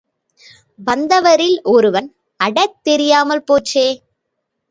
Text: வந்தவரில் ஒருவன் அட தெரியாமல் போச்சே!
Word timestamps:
வந்தவரில் 0.79 1.57
ஒருவன் 1.71 2.07
அட 2.39 2.57
தெரியாமல் 2.81 3.43
போச்சே! 3.43 3.87